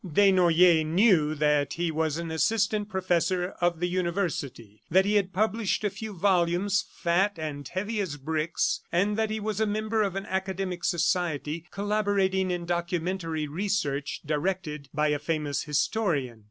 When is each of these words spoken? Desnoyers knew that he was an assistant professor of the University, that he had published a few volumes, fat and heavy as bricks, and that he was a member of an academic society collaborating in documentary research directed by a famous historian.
Desnoyers 0.03 0.83
knew 0.83 1.35
that 1.35 1.73
he 1.73 1.91
was 1.91 2.17
an 2.17 2.31
assistant 2.31 2.89
professor 2.89 3.53
of 3.61 3.79
the 3.79 3.87
University, 3.87 4.81
that 4.89 5.05
he 5.05 5.13
had 5.13 5.31
published 5.31 5.83
a 5.83 5.91
few 5.91 6.11
volumes, 6.11 6.83
fat 6.91 7.37
and 7.37 7.67
heavy 7.67 8.01
as 8.01 8.17
bricks, 8.17 8.81
and 8.91 9.15
that 9.15 9.29
he 9.29 9.39
was 9.39 9.59
a 9.61 9.67
member 9.67 10.01
of 10.01 10.15
an 10.15 10.25
academic 10.25 10.83
society 10.83 11.67
collaborating 11.69 12.49
in 12.49 12.65
documentary 12.65 13.47
research 13.47 14.21
directed 14.25 14.89
by 14.91 15.09
a 15.09 15.19
famous 15.19 15.61
historian. 15.65 16.39